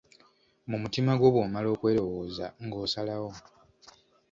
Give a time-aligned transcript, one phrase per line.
[0.69, 3.31] Mu mutima gwo bw'omala okwelowooza ng'osalawo.